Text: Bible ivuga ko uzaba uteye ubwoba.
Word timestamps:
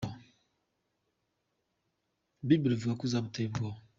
Bible 2.47 2.73
ivuga 2.75 2.97
ko 2.97 3.03
uzaba 3.05 3.25
uteye 3.29 3.47
ubwoba. 3.49 3.79